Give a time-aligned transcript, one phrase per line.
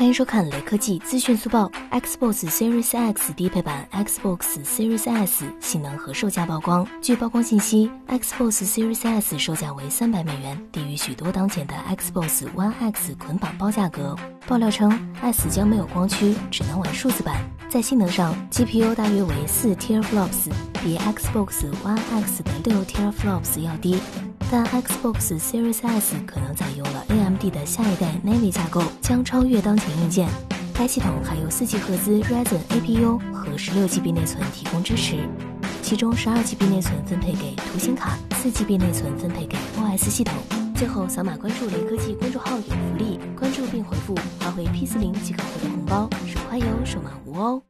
[0.00, 1.70] 欢迎收看雷科技资讯速报。
[1.90, 6.88] Xbox Series X 低配版 Xbox Series S 性能和售价曝光。
[7.02, 14.16] 据曝光信息，Xbox Series S 售价为三百美元，低于许多当前的 Xbox One X 捆绑包价格。
[14.46, 14.90] 爆料称
[15.20, 17.36] ，S 将没有光驱，只能玩数字版。
[17.68, 20.48] 在性能上，GPU 大约为四 teraflops，
[20.82, 24.00] 比 Xbox One X 的六 teraflops 要低。
[24.52, 30.28] 但 Xbox Series S 可能采用了 AMD 的下一代 Navi 架构，将超越当前硬件。
[30.74, 35.28] 该系统还有四 G 赫兹 Ryzen APU 和十六 GB 内存提供支持，
[35.82, 40.34] 其中十二 GB 内存分配给图形卡，四 GB 内存分配给 OS 系统。
[40.74, 47.62] 最后扫码关注雷科技公众号有福利，关注并回复“华为 P 四零”即可获得红包，手快有，手慢无哦。